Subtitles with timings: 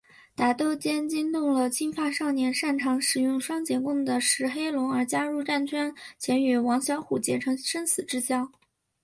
[0.35, 8.51] 打斗间惊动了金发少年擅长使用双节棍的石黑龙而加入战圈且与王小虎结成生死之交。